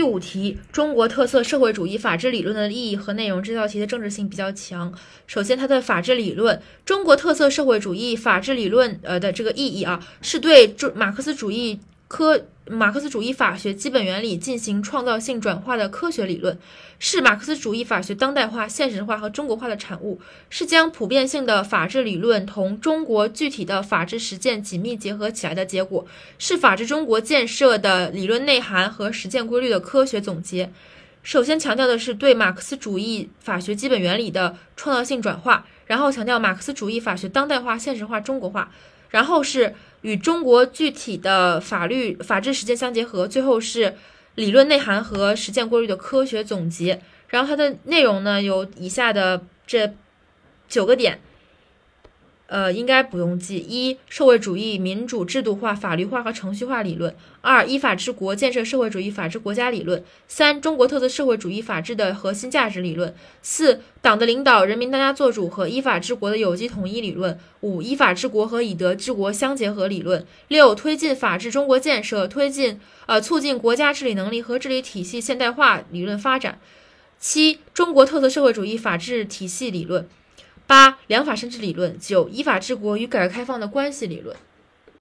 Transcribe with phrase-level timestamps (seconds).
[0.00, 4.90] 第五题，中国特色社会主义法治理论的意义和内容，这道题的政治性比较强。
[5.26, 11.78] 首先，它的法治理论，中国特色社会主义法治理论，呃的这个意义啊，是对中马克思主义
[12.10, 16.58] 科马克思主义法学基本原理进行创造性转化的科学理论，
[16.98, 26.04] 是马克思主义法学当代化、现实化和中国化的产物，是将普遍性的法治理论同中国具体的法治实践紧密结合起来的结果，
[26.36, 30.72] 是法治中国建设的理论内涵和实践规律的科学总结。
[31.22, 38.72] 首先强调的是对马克思主义法学基本原理的创造性转化，然后强调马克思主义法学当代化、现实化、中国化，
[39.10, 39.74] 然后是。
[40.02, 43.94] 与中国具体的法律法治实践相结合，最后是
[44.36, 47.02] 理论内涵和实践规律的科学总结。
[47.28, 49.92] 然后它的内容呢有以下的这
[50.70, 51.20] 九个点。
[52.50, 53.58] 呃，应该不用记。
[53.58, 63.08] 一、社会主义民主制度化、法律化和程序化理论；二、依法治国建设社会主义法治国家理论；三、中国特色社会主义法治的核心价值理论；
[63.40, 76.54] 四、党的领导、人民当家作主和依法治国的有机统一理论；五、依法治国和以德治国相结合理论；六、推进法治中国建设，推进呃促进国家治理能力和治理体系现代化理论发展；
[77.20, 80.08] 七、中国特色社会主义法治体系理论。
[80.70, 84.36] 八、良法生治理论；九、依法治国与改革开放的关系理论。